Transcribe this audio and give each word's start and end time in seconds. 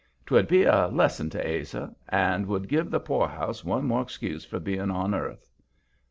'Twould 0.25 0.47
be 0.47 0.63
a 0.63 0.87
lesson 0.87 1.29
to 1.29 1.47
Ase, 1.47 1.75
and 2.09 2.47
would 2.47 2.67
give 2.67 2.89
the 2.89 2.99
poorhouse 2.99 3.63
one 3.63 3.85
more 3.85 4.01
excuse 4.01 4.43
for 4.43 4.59
being 4.59 4.89
on 4.89 5.13
earth. 5.13 5.47